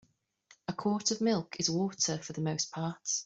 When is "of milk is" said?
1.11-1.69